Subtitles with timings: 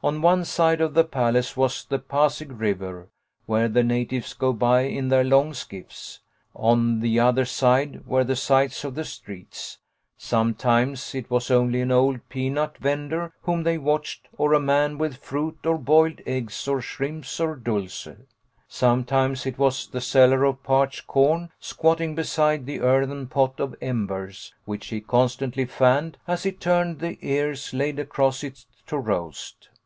[0.08, 3.08] "On one side of the palace was the Pasig River,
[3.46, 6.20] where the natives go by in their long skiffs.
[6.54, 9.78] On the other side were the sights of the streets.
[10.16, 14.18] Some times it was only an old peanut vendor whom they HOME LESSONS.
[14.28, 18.06] 1 39 watched, or a man with fruit or boiled eggs or shrimps or dulce.
[18.68, 24.54] Sometimes it was the seller of parched corn, squatting beside the earthen pot of embers
[24.64, 29.70] which he constantly fanned, as he turned the ears laid across it to roast.